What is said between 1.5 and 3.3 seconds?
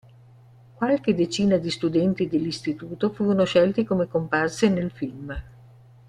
di studenti dell'istituto